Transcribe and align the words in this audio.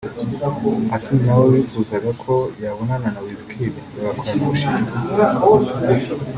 Asinah 0.95 1.23
na 1.25 1.33
we 1.39 1.45
wifuzaga 1.53 2.11
ko 2.23 2.33
yabonana 2.63 3.07
na 3.13 3.21
Wizkid 3.25 3.75
bagakorana 3.95 4.41
umushinga 4.45 4.91